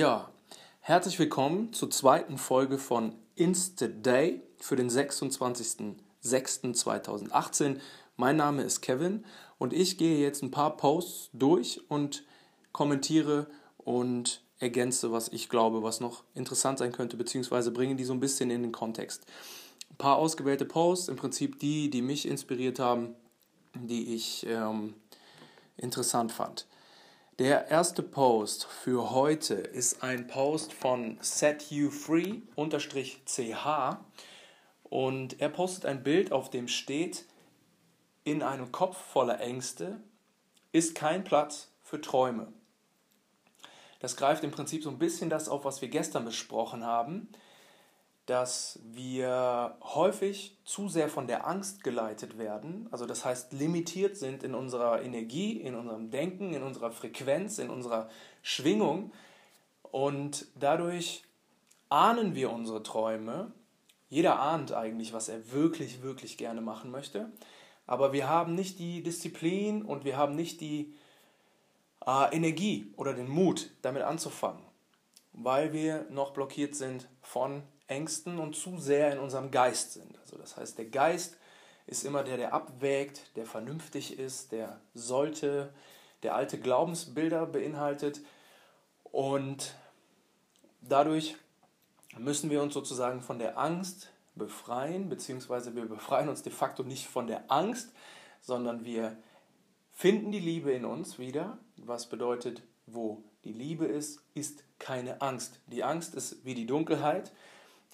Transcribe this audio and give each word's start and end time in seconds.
Ja, 0.00 0.32
herzlich 0.80 1.18
willkommen 1.18 1.74
zur 1.74 1.90
zweiten 1.90 2.38
Folge 2.38 2.78
von 2.78 3.14
Insta 3.34 3.86
Day 3.86 4.40
für 4.56 4.74
den 4.74 4.88
26.06.2018. 4.88 7.78
Mein 8.16 8.38
Name 8.38 8.62
ist 8.62 8.80
Kevin 8.80 9.26
und 9.58 9.74
ich 9.74 9.98
gehe 9.98 10.18
jetzt 10.18 10.42
ein 10.42 10.50
paar 10.50 10.78
Posts 10.78 11.28
durch 11.34 11.82
und 11.90 12.24
kommentiere 12.72 13.46
und 13.76 14.42
ergänze, 14.58 15.12
was 15.12 15.28
ich 15.28 15.50
glaube, 15.50 15.82
was 15.82 16.00
noch 16.00 16.24
interessant 16.32 16.78
sein 16.78 16.92
könnte, 16.92 17.18
beziehungsweise 17.18 17.70
bringe 17.70 17.96
die 17.96 18.04
so 18.04 18.14
ein 18.14 18.20
bisschen 18.20 18.50
in 18.50 18.62
den 18.62 18.72
Kontext. 18.72 19.26
Ein 19.90 19.96
paar 19.96 20.16
ausgewählte 20.16 20.64
Posts, 20.64 21.08
im 21.08 21.16
Prinzip 21.16 21.60
die, 21.60 21.90
die 21.90 22.00
mich 22.00 22.26
inspiriert 22.26 22.78
haben, 22.78 23.16
die 23.74 24.14
ich 24.14 24.46
ähm, 24.48 24.94
interessant 25.76 26.32
fand. 26.32 26.64
Der 27.40 27.68
erste 27.70 28.02
Post 28.02 28.66
für 28.66 29.12
heute 29.12 29.54
ist 29.54 30.02
ein 30.02 30.26
Post 30.26 30.74
von 30.74 31.16
setyoufree-ch 31.22 32.44
und 34.82 35.40
er 35.40 35.48
postet 35.48 35.86
ein 35.86 36.02
Bild, 36.02 36.32
auf 36.32 36.50
dem 36.50 36.68
steht, 36.68 37.24
in 38.24 38.42
einem 38.42 38.70
Kopf 38.72 38.98
voller 38.98 39.40
Ängste 39.40 40.02
ist 40.72 40.94
kein 40.94 41.24
Platz 41.24 41.72
für 41.82 42.02
Träume. 42.02 42.52
Das 44.00 44.18
greift 44.18 44.44
im 44.44 44.50
Prinzip 44.50 44.82
so 44.82 44.90
ein 44.90 44.98
bisschen 44.98 45.30
das 45.30 45.48
auf, 45.48 45.64
was 45.64 45.80
wir 45.80 45.88
gestern 45.88 46.26
besprochen 46.26 46.84
haben, 46.84 47.30
dass 48.30 48.78
wir 48.84 49.76
häufig 49.82 50.56
zu 50.64 50.88
sehr 50.88 51.08
von 51.08 51.26
der 51.26 51.48
Angst 51.48 51.82
geleitet 51.82 52.38
werden, 52.38 52.86
also 52.92 53.04
das 53.04 53.24
heißt 53.24 53.52
limitiert 53.52 54.16
sind 54.16 54.44
in 54.44 54.54
unserer 54.54 55.02
Energie, 55.02 55.60
in 55.60 55.74
unserem 55.74 56.12
Denken, 56.12 56.54
in 56.54 56.62
unserer 56.62 56.92
Frequenz, 56.92 57.58
in 57.58 57.70
unserer 57.70 58.08
Schwingung. 58.42 59.12
Und 59.82 60.46
dadurch 60.54 61.24
ahnen 61.88 62.36
wir 62.36 62.52
unsere 62.52 62.84
Träume. 62.84 63.50
Jeder 64.10 64.38
ahnt 64.38 64.72
eigentlich, 64.72 65.12
was 65.12 65.28
er 65.28 65.50
wirklich, 65.50 66.02
wirklich 66.02 66.38
gerne 66.38 66.60
machen 66.60 66.92
möchte, 66.92 67.32
aber 67.84 68.12
wir 68.12 68.28
haben 68.28 68.54
nicht 68.54 68.78
die 68.78 69.02
Disziplin 69.02 69.82
und 69.82 70.04
wir 70.04 70.16
haben 70.16 70.36
nicht 70.36 70.60
die 70.60 70.94
äh, 72.06 72.32
Energie 72.32 72.94
oder 72.96 73.12
den 73.12 73.28
Mut, 73.28 73.70
damit 73.82 74.04
anzufangen, 74.04 74.62
weil 75.32 75.72
wir 75.72 76.06
noch 76.10 76.30
blockiert 76.32 76.76
sind 76.76 77.08
von 77.22 77.64
Ängsten 77.90 78.38
und 78.38 78.56
zu 78.56 78.78
sehr 78.78 79.12
in 79.12 79.18
unserem 79.18 79.50
Geist 79.50 79.92
sind. 79.92 80.18
Also 80.20 80.36
das 80.38 80.56
heißt, 80.56 80.78
der 80.78 80.86
Geist 80.86 81.36
ist 81.86 82.04
immer 82.04 82.22
der, 82.22 82.36
der 82.36 82.54
abwägt, 82.54 83.36
der 83.36 83.46
vernünftig 83.46 84.18
ist, 84.18 84.52
der 84.52 84.80
sollte, 84.94 85.72
der 86.22 86.34
alte 86.34 86.58
Glaubensbilder 86.58 87.46
beinhaltet 87.46 88.20
und 89.04 89.74
dadurch 90.80 91.36
müssen 92.18 92.50
wir 92.50 92.62
uns 92.62 92.74
sozusagen 92.74 93.22
von 93.22 93.38
der 93.38 93.58
Angst 93.58 94.10
befreien, 94.34 95.08
beziehungsweise 95.08 95.74
wir 95.74 95.86
befreien 95.86 96.28
uns 96.28 96.42
de 96.42 96.52
facto 96.52 96.82
nicht 96.82 97.06
von 97.06 97.26
der 97.26 97.50
Angst, 97.50 97.92
sondern 98.40 98.84
wir 98.84 99.16
finden 99.92 100.32
die 100.32 100.40
Liebe 100.40 100.72
in 100.72 100.84
uns 100.84 101.18
wieder, 101.18 101.58
was 101.76 102.08
bedeutet, 102.08 102.62
wo 102.86 103.22
die 103.44 103.52
Liebe 103.52 103.86
ist, 103.86 104.22
ist 104.34 104.64
keine 104.78 105.20
Angst. 105.20 105.60
Die 105.66 105.84
Angst 105.84 106.14
ist 106.14 106.44
wie 106.44 106.54
die 106.54 106.66
Dunkelheit, 106.66 107.32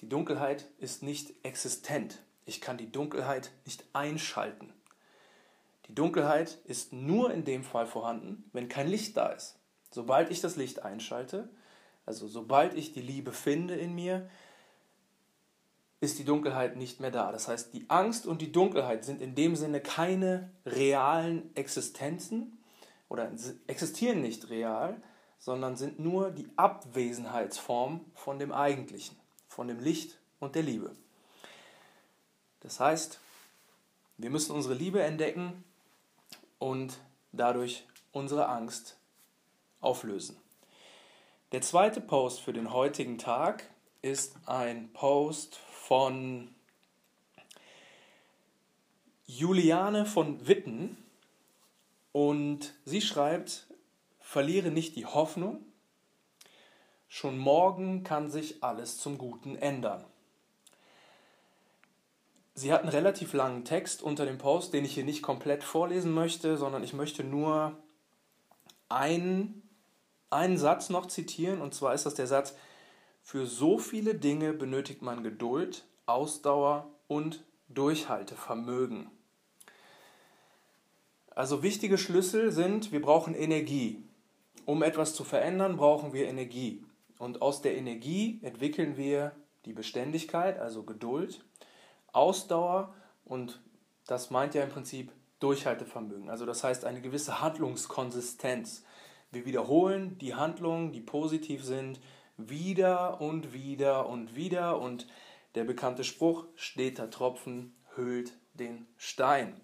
die 0.01 0.09
Dunkelheit 0.09 0.69
ist 0.77 1.03
nicht 1.03 1.33
existent. 1.43 2.19
Ich 2.45 2.61
kann 2.61 2.77
die 2.77 2.91
Dunkelheit 2.91 3.51
nicht 3.65 3.83
einschalten. 3.93 4.71
Die 5.87 5.95
Dunkelheit 5.95 6.59
ist 6.65 6.93
nur 6.93 7.31
in 7.31 7.45
dem 7.45 7.63
Fall 7.63 7.87
vorhanden, 7.87 8.49
wenn 8.53 8.69
kein 8.69 8.87
Licht 8.87 9.17
da 9.17 9.27
ist. 9.27 9.57
Sobald 9.89 10.29
ich 10.29 10.41
das 10.41 10.55
Licht 10.55 10.83
einschalte, 10.83 11.49
also 12.05 12.27
sobald 12.27 12.73
ich 12.73 12.93
die 12.93 13.01
Liebe 13.01 13.31
finde 13.31 13.75
in 13.75 13.95
mir, 13.95 14.29
ist 15.99 16.19
die 16.19 16.25
Dunkelheit 16.25 16.75
nicht 16.75 16.99
mehr 16.99 17.11
da. 17.11 17.31
Das 17.31 17.47
heißt, 17.47 17.73
die 17.73 17.89
Angst 17.89 18.27
und 18.27 18.41
die 18.41 18.51
Dunkelheit 18.51 19.03
sind 19.03 19.21
in 19.21 19.33
dem 19.33 19.55
Sinne 19.55 19.81
keine 19.81 20.51
realen 20.65 21.55
Existenzen 21.55 22.59
oder 23.09 23.31
existieren 23.65 24.21
nicht 24.21 24.49
real, 24.49 25.01
sondern 25.39 25.75
sind 25.75 25.99
nur 25.99 26.31
die 26.31 26.47
Abwesenheitsform 26.55 28.05
von 28.13 28.37
dem 28.37 28.51
Eigentlichen 28.51 29.17
von 29.57 29.67
dem 29.67 29.79
Licht 29.79 30.19
und 30.39 30.53
der 30.53 30.61
Liebe. 30.61 30.95
Das 32.59 32.79
heißt, 32.79 33.19
wir 34.19 34.29
müssen 34.29 34.55
unsere 34.55 34.75
Liebe 34.75 35.01
entdecken 35.01 35.63
und 36.59 36.99
dadurch 37.31 37.83
unsere 38.11 38.49
Angst 38.49 38.97
auflösen. 39.81 40.37
Der 41.53 41.63
zweite 41.63 42.01
Post 42.01 42.41
für 42.41 42.53
den 42.53 42.71
heutigen 42.71 43.17
Tag 43.17 43.67
ist 44.03 44.35
ein 44.45 44.93
Post 44.93 45.55
von 45.55 46.53
Juliane 49.25 50.05
von 50.05 50.47
Witten 50.47 51.03
und 52.11 52.75
sie 52.85 53.01
schreibt, 53.01 53.65
verliere 54.19 54.69
nicht 54.69 54.95
die 54.95 55.07
Hoffnung, 55.07 55.65
Schon 57.07 57.37
morgen 57.37 58.03
kann 58.03 58.29
sich 58.29 58.63
alles 58.63 58.97
zum 58.97 59.17
Guten 59.17 59.55
ändern. 59.55 60.03
Sie 62.53 62.73
hat 62.73 62.81
einen 62.81 62.89
relativ 62.89 63.33
langen 63.33 63.65
Text 63.65 64.01
unter 64.01 64.25
dem 64.25 64.39
Post, 64.39 64.73
den 64.73 64.83
ich 64.83 64.93
hier 64.93 65.03
nicht 65.03 65.21
komplett 65.21 65.63
vorlesen 65.63 66.11
möchte, 66.13 66.57
sondern 66.57 66.83
ich 66.83 66.93
möchte 66.93 67.23
nur 67.23 67.77
einen, 68.89 69.61
einen 70.29 70.57
Satz 70.57 70.89
noch 70.89 71.05
zitieren, 71.05 71.61
und 71.61 71.73
zwar 71.73 71.93
ist 71.93 72.05
das 72.05 72.15
der 72.15 72.27
Satz, 72.27 72.55
für 73.21 73.45
so 73.45 73.77
viele 73.77 74.15
Dinge 74.15 74.53
benötigt 74.53 75.01
man 75.01 75.23
Geduld, 75.23 75.85
Ausdauer 76.07 76.87
und 77.07 77.43
Durchhaltevermögen. 77.69 79.11
Also 81.29 81.61
wichtige 81.61 81.99
Schlüssel 81.99 82.51
sind, 82.51 82.91
wir 82.91 83.01
brauchen 83.01 83.35
Energie. 83.35 84.03
Um 84.65 84.81
etwas 84.81 85.13
zu 85.13 85.23
verändern, 85.23 85.77
brauchen 85.77 86.11
wir 86.11 86.27
Energie. 86.27 86.86
Und 87.17 87.41
aus 87.41 87.61
der 87.61 87.77
Energie 87.77 88.39
entwickeln 88.43 88.97
wir 88.97 89.31
die 89.65 89.73
Beständigkeit, 89.73 90.59
also 90.59 90.83
Geduld, 90.83 91.43
Ausdauer 92.13 92.93
und 93.25 93.61
das 94.05 94.29
meint 94.29 94.55
ja 94.55 94.63
im 94.63 94.69
Prinzip 94.69 95.11
Durchhaltevermögen. 95.39 96.29
Also 96.29 96.45
das 96.45 96.63
heißt 96.63 96.85
eine 96.85 97.01
gewisse 97.01 97.41
Handlungskonsistenz. 97.41 98.83
Wir 99.31 99.45
wiederholen 99.45 100.17
die 100.17 100.35
Handlungen, 100.35 100.91
die 100.91 101.01
positiv 101.01 101.63
sind, 101.63 101.99
wieder 102.37 103.19
und 103.19 103.53
wieder 103.53 104.07
und 104.07 104.35
wieder 104.35 104.79
und 104.79 105.07
der 105.55 105.63
bekannte 105.63 106.03
Spruch, 106.03 106.45
steter 106.55 107.09
Tropfen 107.09 107.75
höhlt 107.95 108.33
den 108.53 108.87
Stein. 108.95 109.59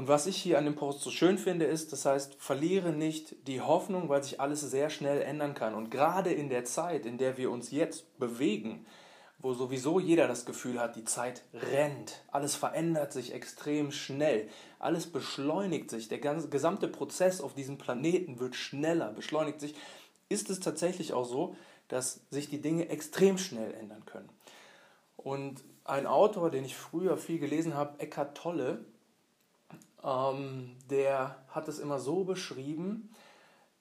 Und 0.00 0.08
was 0.08 0.26
ich 0.26 0.38
hier 0.38 0.56
an 0.56 0.64
dem 0.64 0.76
Post 0.76 1.02
so 1.02 1.10
schön 1.10 1.36
finde, 1.36 1.66
ist, 1.66 1.92
das 1.92 2.06
heißt, 2.06 2.36
verliere 2.38 2.90
nicht 2.90 3.46
die 3.46 3.60
Hoffnung, 3.60 4.08
weil 4.08 4.22
sich 4.22 4.40
alles 4.40 4.62
sehr 4.62 4.88
schnell 4.88 5.20
ändern 5.20 5.52
kann. 5.52 5.74
Und 5.74 5.90
gerade 5.90 6.32
in 6.32 6.48
der 6.48 6.64
Zeit, 6.64 7.04
in 7.04 7.18
der 7.18 7.36
wir 7.36 7.50
uns 7.50 7.70
jetzt 7.70 8.18
bewegen, 8.18 8.86
wo 9.40 9.52
sowieso 9.52 10.00
jeder 10.00 10.26
das 10.26 10.46
Gefühl 10.46 10.80
hat, 10.80 10.96
die 10.96 11.04
Zeit 11.04 11.42
rennt, 11.52 12.24
alles 12.32 12.54
verändert 12.54 13.12
sich 13.12 13.34
extrem 13.34 13.92
schnell, 13.92 14.48
alles 14.78 15.06
beschleunigt 15.06 15.90
sich, 15.90 16.08
der 16.08 16.16
ganze, 16.16 16.48
gesamte 16.48 16.88
Prozess 16.88 17.42
auf 17.42 17.52
diesem 17.52 17.76
Planeten 17.76 18.40
wird 18.40 18.56
schneller, 18.56 19.12
beschleunigt 19.12 19.60
sich, 19.60 19.74
ist 20.30 20.48
es 20.48 20.60
tatsächlich 20.60 21.12
auch 21.12 21.26
so, 21.26 21.56
dass 21.88 22.22
sich 22.30 22.48
die 22.48 22.62
Dinge 22.62 22.88
extrem 22.88 23.36
schnell 23.36 23.74
ändern 23.74 24.06
können. 24.06 24.30
Und 25.18 25.62
ein 25.84 26.06
Autor, 26.06 26.50
den 26.50 26.64
ich 26.64 26.74
früher 26.74 27.18
viel 27.18 27.38
gelesen 27.38 27.74
habe, 27.74 28.00
Eckhart 28.00 28.34
Tolle, 28.34 28.82
ähm, 30.04 30.76
der 30.88 31.44
hat 31.48 31.68
es 31.68 31.78
immer 31.78 31.98
so 31.98 32.24
beschrieben, 32.24 33.10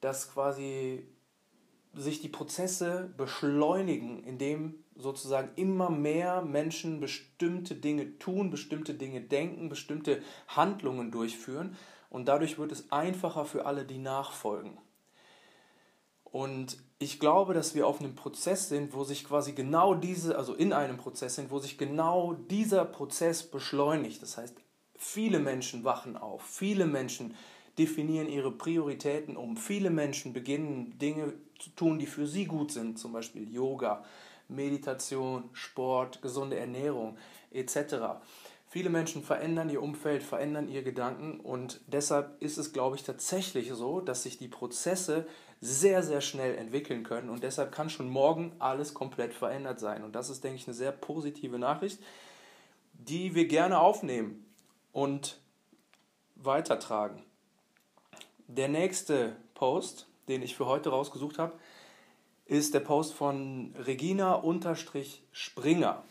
dass 0.01 0.31
quasi 0.31 1.07
sich 1.93 2.21
die 2.21 2.29
Prozesse 2.29 3.13
beschleunigen, 3.17 4.23
indem 4.23 4.83
sozusagen 4.95 5.49
immer 5.55 5.89
mehr 5.89 6.41
Menschen 6.41 6.99
bestimmte 6.99 7.75
Dinge 7.75 8.19
tun, 8.19 8.51
bestimmte 8.51 8.93
Dinge 8.93 9.21
denken, 9.21 9.69
bestimmte 9.69 10.21
Handlungen 10.47 11.11
durchführen 11.11 11.75
und 12.09 12.27
dadurch 12.27 12.57
wird 12.57 12.71
es 12.71 12.91
einfacher 12.91 13.45
für 13.45 13.65
alle, 13.65 13.85
die 13.85 13.97
nachfolgen. 13.97 14.77
Und 16.23 16.77
ich 16.99 17.19
glaube, 17.19 17.53
dass 17.53 17.73
wir 17.73 17.87
auf 17.87 18.01
einem 18.01 18.15
Prozess 18.15 18.69
sind, 18.69 18.93
wo 18.93 19.03
sich 19.03 19.23
quasi 19.23 19.53
genau 19.53 19.95
diese, 19.95 20.37
also 20.37 20.53
in 20.53 20.73
einem 20.73 20.97
Prozess 20.97 21.35
sind, 21.35 21.49
wo 21.49 21.59
sich 21.59 21.77
genau 21.77 22.33
dieser 22.33 22.85
Prozess 22.85 23.49
beschleunigt. 23.49 24.21
Das 24.21 24.37
heißt, 24.37 24.55
Viele 25.01 25.39
Menschen 25.39 25.85
wachen 25.85 26.17
auf, 26.17 26.43
viele 26.43 26.85
Menschen 26.85 27.33
definieren 27.77 28.27
ihre 28.27 28.51
Prioritäten 28.51 29.37
um, 29.37 29.55
viele 29.55 29.89
Menschen 29.89 30.33
beginnen 30.33 30.99
Dinge 30.99 31.33
zu 31.57 31.69
tun, 31.69 31.99
die 31.99 32.05
für 32.05 32.27
sie 32.27 32.43
gut 32.43 32.73
sind, 32.73 32.99
zum 32.99 33.13
Beispiel 33.13 33.49
Yoga, 33.49 34.03
Meditation, 34.49 35.49
Sport, 35.53 36.21
gesunde 36.21 36.57
Ernährung 36.57 37.15
etc. 37.51 38.19
Viele 38.67 38.89
Menschen 38.89 39.23
verändern 39.23 39.69
ihr 39.69 39.81
Umfeld, 39.81 40.21
verändern 40.21 40.67
ihre 40.67 40.83
Gedanken 40.83 41.39
und 41.39 41.79
deshalb 41.87 42.41
ist 42.41 42.57
es, 42.57 42.73
glaube 42.73 42.97
ich, 42.97 43.03
tatsächlich 43.03 43.71
so, 43.71 44.01
dass 44.01 44.23
sich 44.23 44.37
die 44.37 44.49
Prozesse 44.49 45.25
sehr, 45.61 46.03
sehr 46.03 46.19
schnell 46.19 46.55
entwickeln 46.55 47.03
können 47.03 47.29
und 47.29 47.43
deshalb 47.43 47.71
kann 47.71 47.89
schon 47.89 48.09
morgen 48.09 48.51
alles 48.59 48.93
komplett 48.93 49.33
verändert 49.33 49.79
sein. 49.79 50.03
Und 50.03 50.13
das 50.13 50.29
ist, 50.29 50.43
denke 50.43 50.57
ich, 50.57 50.67
eine 50.67 50.75
sehr 50.75 50.91
positive 50.91 51.57
Nachricht, 51.57 52.01
die 52.91 53.33
wir 53.33 53.47
gerne 53.47 53.79
aufnehmen 53.79 54.45
und 54.91 55.39
weitertragen. 56.35 57.23
Der 58.47 58.67
nächste 58.67 59.35
Post, 59.53 60.07
den 60.27 60.41
ich 60.41 60.55
für 60.55 60.65
heute 60.65 60.89
rausgesucht 60.89 61.37
habe, 61.37 61.53
ist 62.45 62.73
der 62.73 62.79
Post 62.79 63.13
von 63.13 63.75
Regina-Springer. 63.77 66.03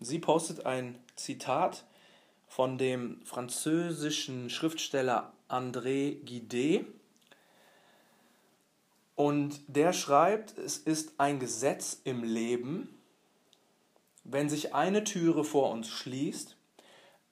Sie 0.00 0.18
postet 0.18 0.64
ein 0.64 0.98
Zitat 1.16 1.84
von 2.48 2.78
dem 2.78 3.20
französischen 3.24 4.48
Schriftsteller 4.48 5.32
André 5.48 6.22
Guidé. 6.24 6.86
Und 9.14 9.60
der 9.66 9.92
schreibt, 9.92 10.56
es 10.58 10.78
ist 10.78 11.14
ein 11.18 11.38
Gesetz 11.38 12.00
im 12.04 12.22
Leben, 12.22 12.88
wenn 14.24 14.48
sich 14.48 14.74
eine 14.74 15.04
Türe 15.04 15.44
vor 15.44 15.70
uns 15.70 15.88
schließt, 15.88 16.55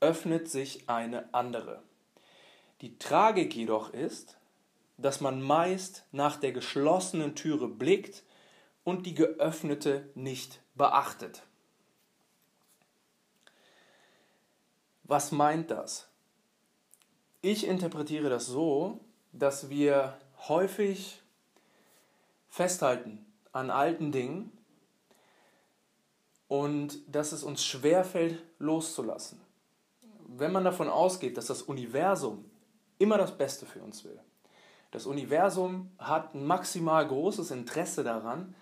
öffnet 0.00 0.48
sich 0.48 0.88
eine 0.88 1.32
andere. 1.32 1.82
Die 2.80 2.98
Tragik 2.98 3.54
jedoch 3.54 3.92
ist, 3.92 4.36
dass 4.98 5.20
man 5.20 5.42
meist 5.42 6.04
nach 6.12 6.36
der 6.36 6.52
geschlossenen 6.52 7.34
Türe 7.34 7.68
blickt 7.68 8.22
und 8.84 9.06
die 9.06 9.14
geöffnete 9.14 10.10
nicht 10.14 10.60
beachtet. 10.74 11.42
Was 15.04 15.32
meint 15.32 15.70
das? 15.70 16.08
Ich 17.42 17.66
interpretiere 17.66 18.30
das 18.30 18.46
so, 18.46 19.00
dass 19.32 19.68
wir 19.68 20.18
häufig 20.48 21.20
festhalten 22.48 23.26
an 23.52 23.70
alten 23.70 24.12
Dingen 24.12 24.56
und 26.48 26.98
dass 27.08 27.32
es 27.32 27.42
uns 27.42 27.64
schwerfällt 27.64 28.42
loszulassen. 28.58 29.43
Wenn 30.36 30.52
man 30.52 30.64
davon 30.64 30.88
ausgeht, 30.88 31.36
dass 31.36 31.46
das 31.46 31.62
Universum 31.62 32.44
immer 32.98 33.18
das 33.18 33.36
Beste 33.36 33.66
für 33.66 33.82
uns 33.82 34.04
will, 34.04 34.18
das 34.90 35.06
Universum 35.06 35.90
hat 35.98 36.34
ein 36.34 36.46
maximal 36.46 37.06
großes 37.06 37.50
Interesse 37.50 38.04
daran, 38.04 38.54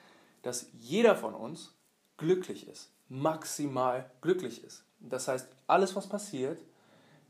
dass 0.43 0.71
jeder 0.79 1.17
von 1.17 1.35
uns 1.35 1.75
glücklich 2.17 2.69
ist, 2.69 2.91
maximal 3.09 4.11
glücklich 4.21 4.65
ist. 4.65 4.85
Das 5.01 5.29
heißt, 5.29 5.49
alles, 5.67 5.95
was 5.97 6.09
passiert, 6.09 6.63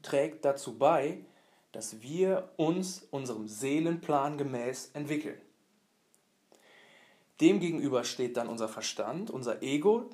trägt 0.03 0.45
dazu 0.45 0.79
bei, 0.79 1.25
dass 1.73 2.01
wir 2.03 2.51
uns 2.57 3.07
unserem 3.11 3.49
Seelenplan 3.49 4.39
gemäß 4.39 4.91
entwickeln. 4.95 5.41
Demgegenüber 7.41 8.05
steht 8.05 8.37
dann 8.37 8.49
unser 8.49 8.69
Verstand, 8.69 9.31
unser 9.31 9.63
Ego. 9.63 10.11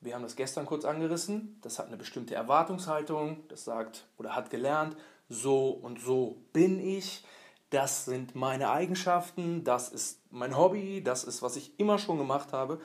Wir 0.00 0.14
haben 0.14 0.22
das 0.22 0.36
gestern 0.36 0.66
kurz 0.66 0.84
angerissen. 0.84 1.58
Das 1.62 1.78
hat 1.78 1.88
eine 1.88 1.96
bestimmte 1.96 2.34
Erwartungshaltung. 2.34 3.46
Das 3.48 3.64
sagt 3.64 4.06
oder 4.16 4.34
hat 4.34 4.50
gelernt, 4.50 4.96
so 5.28 5.70
und 5.70 6.00
so 6.00 6.42
bin 6.52 6.78
ich. 6.78 7.24
Das 7.70 8.04
sind 8.04 8.34
meine 8.34 8.70
Eigenschaften. 8.70 9.64
Das 9.64 9.88
ist 9.88 10.20
mein 10.30 10.56
Hobby. 10.56 11.02
Das 11.02 11.24
ist, 11.24 11.42
was 11.42 11.56
ich 11.56 11.78
immer 11.78 11.98
schon 11.98 12.18
gemacht 12.18 12.52
habe. 12.52 12.80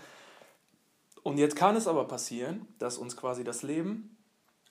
Und 1.22 1.38
jetzt 1.38 1.56
kann 1.56 1.76
es 1.76 1.88
aber 1.88 2.06
passieren, 2.06 2.68
dass 2.80 2.98
uns 2.98 3.16
quasi 3.16 3.44
das 3.44 3.64
Leben 3.64 4.18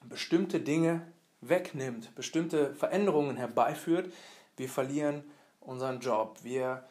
bestimmte 0.04 0.60
Dinge 0.60 1.06
wegnimmt, 1.40 2.14
bestimmte 2.14 2.74
Veränderungen 2.74 3.36
herbeiführt. 3.36 4.12
Wir 4.56 4.68
verlieren 4.68 5.24
unseren 5.60 6.00
Job, 6.00 6.38
wir 6.42 6.84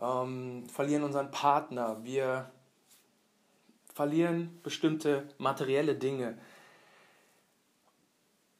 ähm, 0.00 0.68
verlieren 0.68 1.04
unseren 1.04 1.30
Partner, 1.30 1.98
wir 2.02 2.50
verlieren 3.96 4.60
bestimmte 4.62 5.26
materielle 5.38 5.94
Dinge. 5.94 6.36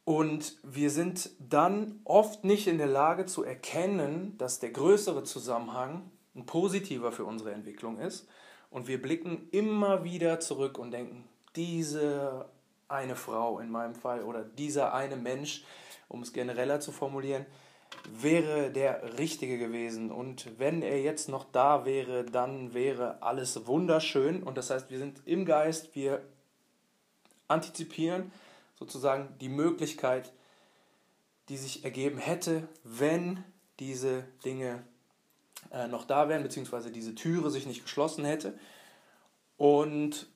Und 0.05 0.57
wir 0.63 0.91
sind 0.91 1.29
dann 1.39 2.01
oft 2.05 2.43
nicht 2.43 2.67
in 2.69 2.79
der 2.79 2.87
Lage 2.87 3.27
zu 3.27 3.45
erkennen, 3.45 4.39
dass 4.39 4.61
der 4.61 4.71
größere 4.71 5.25
Zusammenhang 5.25 6.11
ein 6.35 6.47
positiver 6.47 7.13
für 7.13 7.27
unsere 7.27 7.53
Entwicklung 7.53 7.99
ist. 7.99 8.27
Und 8.71 8.89
wir 8.89 9.03
blicken 9.03 9.49
immer 9.51 10.05
wieder 10.05 10.41
zurück 10.41 10.79
und 10.79 10.91
denken, 10.91 11.25
diese 11.55 12.47
eine 12.89 13.15
Frau 13.15 13.59
in 13.59 13.71
meinem 13.71 13.95
Fall 13.95 14.23
oder 14.23 14.43
dieser 14.43 14.95
eine 14.95 15.17
Mensch, 15.17 15.65
um 16.09 16.23
es 16.23 16.33
genereller 16.33 16.81
zu 16.81 16.93
formulieren, 16.93 17.45
wäre 18.09 18.71
der 18.71 19.19
Richtige 19.19 19.59
gewesen. 19.59 20.11
Und 20.11 20.59
wenn 20.59 20.83
er 20.83 21.01
jetzt 21.01 21.29
noch 21.29 21.45
da 21.51 21.85
wäre, 21.85 22.25
dann 22.25 22.75
wäre 22.75 23.23
alles 23.23 23.67
wunderschön. 23.67 24.43
Und 24.43 24.57
das 24.57 24.71
heißt, 24.71 24.91
wir 24.91 24.99
sind 24.99 25.21
im 25.25 25.45
Geist, 25.45 25.95
wir 25.95 26.23
antizipieren 27.49 28.33
sozusagen 28.79 29.35
die 29.41 29.49
Möglichkeit, 29.49 30.33
die 31.49 31.57
sich 31.57 31.85
ergeben 31.85 32.19
hätte, 32.19 32.69
wenn 32.83 33.45
diese 33.79 34.25
Dinge 34.45 34.83
äh, 35.71 35.87
noch 35.87 36.05
da 36.05 36.29
wären, 36.29 36.43
beziehungsweise 36.43 36.91
diese 36.91 37.15
Türe 37.15 37.51
sich 37.51 37.67
nicht 37.67 37.83
geschlossen 37.83 38.25
hätte. 38.25 38.59
Und 39.57 40.27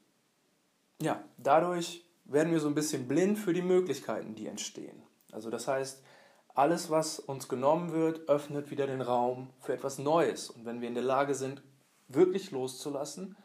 ja, 1.01 1.23
dadurch 1.39 2.05
werden 2.25 2.53
wir 2.53 2.61
so 2.61 2.69
ein 2.69 2.75
bisschen 2.75 3.09
blind 3.09 3.39
für 3.39 3.53
die 3.53 3.63
Möglichkeiten, 3.63 4.35
die 4.35 4.47
entstehen. 4.47 5.03
Also 5.33 5.51
das 5.51 5.67
heißt, 5.67 6.03
alles, 6.55 6.91
was 6.91 7.19
uns 7.19 7.49
genommen 7.49 7.93
wird, 7.93 8.29
öffnet 8.29 8.71
wieder 8.71 8.87
den 8.87 9.01
Raum 9.01 9.51
für 9.61 9.73
etwas 9.73 9.99
Neues. 9.99 10.51
Und 10.51 10.65
wenn 10.65 10.81
wir 10.81 10.89
in 10.89 10.95
der 10.95 11.05
Lage 11.05 11.35
sind, 11.35 11.63
wirklich 12.09 12.51
loszulassen, 12.51 13.37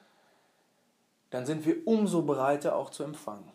dann 1.30 1.46
sind 1.46 1.66
wir 1.66 1.88
umso 1.88 2.24
bereiter 2.24 2.76
auch 2.76 2.90
zu 2.90 3.04
empfangen. 3.04 3.52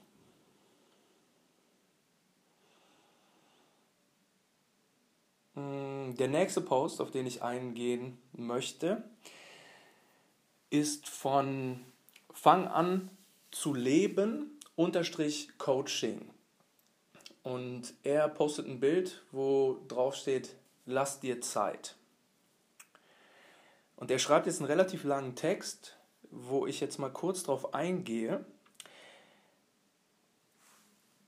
Hm, 5.55 6.15
der 6.17 6.29
nächste 6.29 6.61
Post, 6.61 7.01
auf 7.01 7.11
den 7.11 7.27
ich 7.27 7.43
eingehen 7.43 8.19
möchte, 8.33 9.03
ist 10.71 11.09
von 11.09 11.85
Fang 12.33 12.69
an 12.69 13.11
zu 13.51 13.75
leben 13.75 14.59
unterstrich 14.77 15.59
Coaching. 15.59 16.31
Und 17.43 17.95
er 18.03 18.29
postet 18.29 18.67
ein 18.67 18.81
Bild, 18.81 19.23
wo 19.33 19.79
drauf 19.89 20.15
steht, 20.15 20.57
lass 20.87 21.21
dir 21.21 21.41
Zeit. 21.41 21.97
Und 23.97 24.11
er 24.11 24.19
schreibt 24.19 24.47
jetzt 24.47 24.61
einen 24.61 24.71
relativ 24.71 25.05
langen 25.05 25.37
Text, 25.37 25.97
wo 26.31 26.67
ich 26.67 26.81
jetzt 26.81 26.99
mal 26.99 27.11
kurz 27.11 27.43
drauf 27.43 27.75
eingehe. 27.75 28.45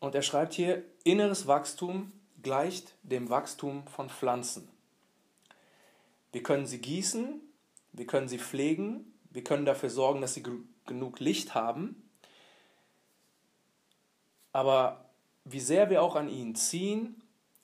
Und 0.01 0.15
er 0.15 0.23
schreibt 0.23 0.55
hier, 0.55 0.83
inneres 1.05 1.47
Wachstum 1.47 2.13
gleicht 2.43 2.95
dem 3.03 3.31
Wachstum 3.31 3.87
von 3.87 4.11
Pflanzen. 4.11 4.69
Wir 6.33 6.43
können 6.43 6.67
sie 6.67 6.81
gießen, 6.81 7.41
wir 7.93 8.07
können 8.07 8.29
sie 8.29 8.39
pflegen, 8.39 9.13
wir 9.31 9.45
können 9.45 9.65
dafür 9.65 9.91
sorgen, 9.91 10.21
dass 10.21 10.35
sie 10.35 10.43
genug 10.87 11.21
Licht 11.21 11.55
haben 11.55 12.03
aber 14.53 15.11
wie 15.45 15.61
sehr 15.61 15.91
wir 15.91 16.03
auch 16.03 16.17
an 16.17 16.29
ihnen 16.29 16.55
ziehen, 16.55 17.23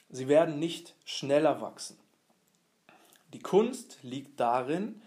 sie 0.09 0.29
werden 0.29 0.59
nicht 0.59 0.95
schneller 1.05 1.61
wachsen. 1.61 1.99
Die 3.33 3.41
Kunst 3.41 3.99
liegt 4.03 4.41
darin, 4.41 5.03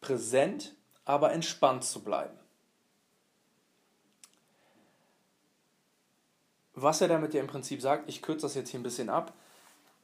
präsent, 0.00 0.74
aber 1.04 1.32
entspannt 1.32 1.84
zu 1.84 2.02
bleiben. 2.02 2.38
Was 6.74 7.00
er 7.00 7.08
damit 7.08 7.34
ja 7.34 7.40
im 7.40 7.46
Prinzip 7.46 7.80
sagt, 7.80 8.08
ich 8.08 8.22
kürze 8.22 8.42
das 8.42 8.54
jetzt 8.54 8.70
hier 8.70 8.80
ein 8.80 8.84
bisschen 8.84 9.10
ab, 9.10 9.34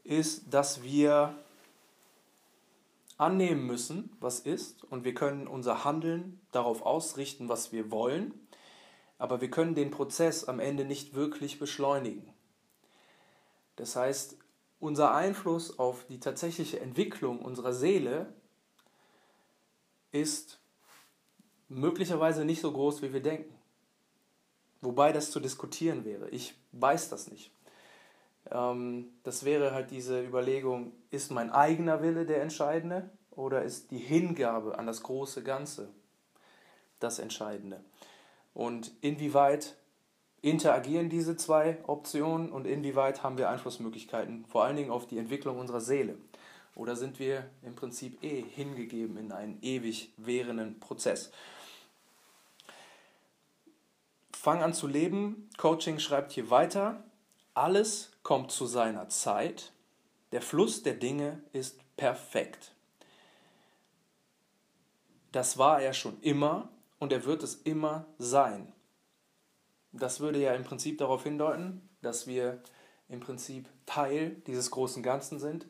ist, 0.05 0.53
dass 0.53 0.83
wir 0.83 1.35
annehmen 3.17 3.67
müssen, 3.67 4.15
was 4.21 4.41
ist, 4.41 4.85
und 4.85 5.05
wir 5.05 5.15
können 5.15 5.47
unser 5.47 5.85
Handeln 5.85 6.41
darauf 6.53 6.83
ausrichten, 6.83 7.49
was 7.49 7.73
wir 7.73 7.91
wollen 7.91 8.46
aber 9.18 9.40
wir 9.40 9.50
können 9.50 9.75
den 9.75 9.90
Prozess 9.90 10.44
am 10.44 10.61
Ende 10.61 10.85
nicht 10.85 11.14
wirklich 11.14 11.58
beschleunigen. 11.58 12.32
Das 13.76 13.96
heißt, 13.96 14.37
unser 14.80 15.14
Einfluss 15.14 15.78
auf 15.78 16.04
die 16.06 16.20
tatsächliche 16.20 16.80
Entwicklung 16.80 17.40
unserer 17.40 17.73
Seele 17.73 18.32
ist 20.12 20.61
möglicherweise 21.68 22.44
nicht 22.44 22.61
so 22.61 22.73
groß, 22.73 23.02
wie 23.02 23.12
wir 23.12 23.23
denken. 23.23 23.54
Wobei 24.80 25.12
das 25.12 25.30
zu 25.30 25.40
diskutieren 25.40 26.04
wäre. 26.04 26.28
Ich 26.30 26.54
weiß 26.73 27.08
das 27.08 27.30
nicht. 27.30 27.50
Ähm, 28.50 29.08
das 29.25 29.44
wäre 29.44 29.73
halt 29.73 29.90
diese 29.90 30.23
Überlegung, 30.23 30.92
ist 31.11 31.30
mein 31.30 31.50
eigener 31.50 32.02
Wille 32.02 32.26
der 32.26 32.42
entscheidende 32.42 33.11
oder 33.30 33.62
ist 33.62 33.90
die 33.90 33.99
Hingabe 33.99 34.78
an 34.78 34.87
das 34.87 35.02
große 35.02 35.42
Ganze 35.42 35.88
das 37.00 37.18
Entscheidende? 37.18 37.85
Und 38.57 38.91
inwieweit 39.03 39.77
interagieren 40.41 41.11
diese 41.11 41.37
zwei 41.37 41.77
Optionen 41.87 42.51
und 42.51 42.67
inwieweit 42.67 43.23
haben 43.23 43.37
wir 43.37 43.51
Einflussmöglichkeiten, 43.51 44.47
vor 44.47 44.65
allen 44.65 44.77
Dingen 44.77 44.91
auf 44.91 45.07
die 45.07 45.19
Entwicklung 45.19 45.59
unserer 45.59 45.83
Seele? 45.83 46.17
Oder 46.75 46.97
sind 46.97 47.19
wir 47.19 47.51
im 47.63 47.75
Prinzip 47.75 48.25
eh 48.25 48.43
hingegeben 48.43 49.19
in 49.19 49.31
einen 49.31 49.59
ewig 49.61 50.15
währenden 50.17 50.81
Prozess? 50.81 51.31
Fang 54.33 54.63
an 54.63 54.73
zu 54.73 54.87
leben. 54.87 55.51
Coaching 55.59 55.99
schreibt 55.99 56.33
hier 56.33 56.49
weiter. 56.49 57.05
Alles 57.53 58.13
kommt 58.23 58.53
zu 58.53 58.65
seiner 58.65 59.11
Zeit. 59.11 59.73
Der 60.33 60.41
Fluss 60.41 60.83
der 60.83 60.95
Dinge 60.95 61.43
ist 61.53 61.79
perfekt. 61.97 62.73
Das 65.33 65.59
war 65.59 65.83
er 65.83 65.93
schon 65.93 66.19
immer 66.23 66.71
und 66.99 67.12
er 67.12 67.25
wird 67.25 67.43
es 67.43 67.55
immer 67.55 68.07
sein. 68.19 68.73
Das 69.93 70.21
würde 70.21 70.38
ja 70.38 70.55
im 70.55 70.65
Prinzip 70.65 70.99
darauf 70.99 71.23
hindeuten, 71.23 71.88
dass 72.03 72.26
wir 72.26 72.62
im 73.09 73.21
Prinzip 73.21 73.69
Teil 73.87 74.31
dieses 74.47 74.71
großen 74.71 75.03
Ganzen 75.03 75.38
sind 75.38 75.67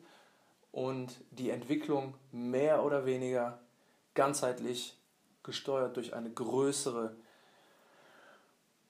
und 0.71 1.21
die 1.31 1.49
Entwicklung 1.49 2.15
mehr 2.31 2.83
oder 2.83 3.05
weniger 3.05 3.59
ganzheitlich 4.13 4.97
gesteuert 5.43 5.95
durch 5.95 6.13
eine 6.13 6.29
größere 6.29 7.15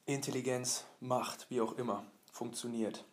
Intelligenz, 0.05 0.85
Macht, 0.99 1.49
wie 1.49 1.61
auch 1.61 1.77
immer, 1.77 2.05
funktioniert. 2.31 3.03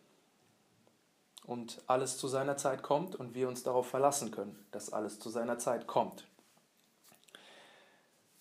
Und 1.45 1.81
alles 1.85 2.17
zu 2.17 2.27
seiner 2.27 2.57
Zeit 2.57 2.81
kommt 2.81 3.15
und 3.15 3.35
wir 3.35 3.47
uns 3.47 3.61
darauf 3.61 3.87
verlassen 3.87 4.31
können, 4.31 4.65
dass 4.71 4.91
alles 4.91 5.19
zu 5.19 5.29
seiner 5.29 5.59
Zeit 5.59 5.85
kommt. 5.85 6.25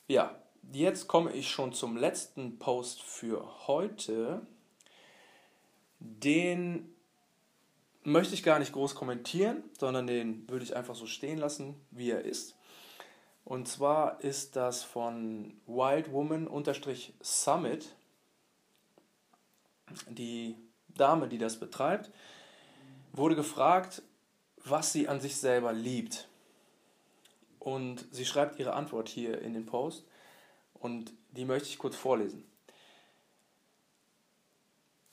Ja, 0.07 0.35
jetzt 0.75 1.09
komme 1.09 1.33
ich 1.33 1.51
schon 1.51 1.73
zum 1.73 1.97
letzten 1.97 2.59
Post 2.59 3.03
für 3.03 3.67
heute. 3.67 4.47
Den 6.01 6.95
möchte 8.03 8.35
ich 8.35 8.43
gar 8.43 8.59
nicht 8.59 8.73
groß 8.73 8.95
kommentieren, 8.95 9.63
sondern 9.79 10.07
den 10.07 10.47
würde 10.49 10.65
ich 10.65 10.77
einfach 10.77 10.95
so 10.95 11.07
stehen 11.07 11.39
lassen, 11.39 11.75
wie 11.91 12.11
er 12.11 12.23
ist. 12.23 12.57
Und 13.45 13.69
zwar 13.69 14.23
ist 14.23 14.57
das 14.57 14.83
von 14.83 15.55
wildwoman-summit. 15.67 17.95
Die 20.09 20.57
Dame, 20.89 21.29
die 21.29 21.39
das 21.39 21.61
betreibt, 21.61 22.11
wurde 23.13 23.37
gefragt, 23.37 24.03
was 24.65 24.93
sie 24.93 25.09
an 25.09 25.21
sich 25.21 25.37
selber 25.37 25.73
liebt. 25.73 26.29
Und 27.59 28.07
sie 28.11 28.25
schreibt 28.25 28.59
ihre 28.59 28.73
Antwort 28.75 29.09
hier 29.09 29.41
in 29.41 29.55
den 29.55 29.67
Post 29.67 30.05
und 30.85 31.15
die 31.31 31.47
möchte 31.47 31.71
ich 31.71 31.79
kurz 31.79 31.97
vorlesen. 31.97 32.45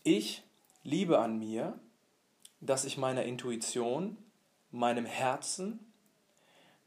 Ich 0.03 0.43
liebe 0.83 1.19
an 1.19 1.39
mir, 1.39 1.79
dass 2.59 2.83
ich 2.83 2.97
meiner 2.97 3.23
Intuition, 3.23 4.17
meinem 4.71 5.05
Herzen, 5.05 5.79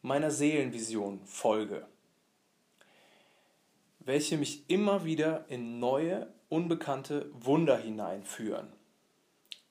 meiner 0.03 0.31
Seelenvision 0.31 1.25
folge, 1.25 1.87
welche 4.01 4.37
mich 4.37 4.69
immer 4.69 5.07
wieder 5.07 5.49
in 5.49 5.79
neue, 5.79 6.31
unbekannte 6.51 7.31
Wunder 7.33 7.79
hineinführen. 7.79 8.71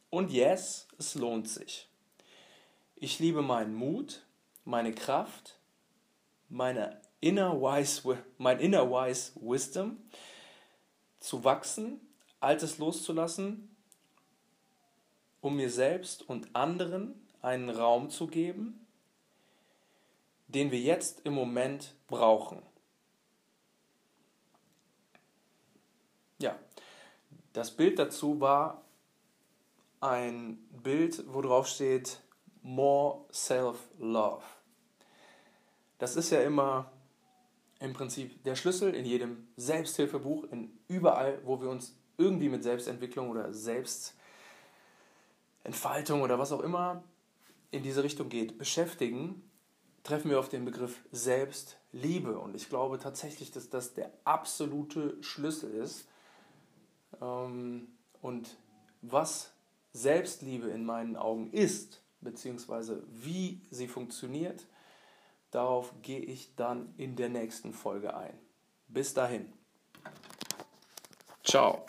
Und 0.09 0.31
yes, 0.31 0.87
es 0.97 1.13
lohnt 1.13 1.47
sich. 1.47 1.87
Ich 2.95 3.19
liebe 3.19 3.43
meinen 3.43 3.75
Mut, 3.75 4.25
meine 4.65 4.91
Kraft, 4.91 5.59
meine 6.49 7.02
inner 7.23 7.59
wise, 7.59 8.17
mein 8.37 8.59
inner 8.59 8.89
wise 8.89 9.31
wisdom 9.35 9.97
zu 11.19 11.43
wachsen, 11.43 12.01
Altes 12.39 12.77
loszulassen 12.77 13.73
um 15.43 15.57
mir 15.57 15.69
selbst 15.69 16.27
und 16.27 16.55
anderen 16.55 17.21
einen 17.41 17.69
Raum 17.69 18.09
zu 18.09 18.27
geben, 18.27 18.87
den 20.47 20.71
wir 20.71 20.79
jetzt 20.79 21.25
im 21.25 21.33
Moment 21.33 21.95
brauchen. 22.07 22.61
Ja, 26.39 26.57
das 27.51 27.71
Bild 27.71 27.99
dazu 27.99 28.39
war 28.39 28.85
ein 29.99 30.57
Bild, 30.81 31.25
wo 31.27 31.41
drauf 31.41 31.67
steht 31.67 32.21
More 32.61 33.25
Self-Love. 33.33 34.43
Das 35.97 36.15
ist 36.15 36.29
ja 36.29 36.41
immer 36.41 36.89
im 37.83 37.91
Prinzip 37.91 38.41
der 38.45 38.55
Schlüssel 38.55 38.95
in 38.95 39.05
jedem 39.05 39.45
Selbsthilfebuch, 39.57 40.45
in 40.51 40.71
überall, 40.87 41.39
wo 41.43 41.61
wir 41.61 41.69
uns 41.69 41.93
irgendwie 42.17 42.47
mit 42.47 42.63
Selbstentwicklung 42.63 43.29
oder 43.29 43.53
Selbst 43.53 44.15
Entfaltung 45.65 46.21
oder 46.21 46.39
was 46.39 46.53
auch 46.53 46.61
immer 46.61 47.03
in 47.71 47.83
diese 47.83 48.03
Richtung 48.03 48.29
geht, 48.29 48.57
beschäftigen, 48.57 49.43
treffen 50.03 50.31
wir 50.31 50.39
auf 50.39 50.47
den 50.47 50.63
Begriff 50.63 51.03
Selbstliebe. 51.11 52.39
Und 52.39 52.55
ich 52.55 52.69
glaube 52.69 52.99
tatsächlich, 52.99 53.51
dass 53.51 53.69
das 53.69 53.93
der 53.93 54.11
absolute 54.23 55.21
Schlüssel 55.21 55.73
ist. 55.73 56.07
Ähm, 57.21 57.89
und 58.21 58.55
was 59.01 59.51
Selbstliebe 59.91 60.69
in 60.69 60.85
meinen 60.85 61.17
Augen 61.17 61.51
ist, 61.51 62.01
beziehungsweise 62.21 63.03
wie 63.09 63.59
sie 63.71 63.89
funktioniert, 63.89 64.65
darauf 65.53 65.93
gehe 66.01 66.19
ich 66.19 66.55
dann 66.55 66.93
in 66.97 67.15
der 67.15 67.29
nächsten 67.29 67.73
Folge 67.73 68.15
ein. 68.15 68.37
Bis 68.87 69.13
dahin. 69.13 69.51
Ciao. 71.43 71.85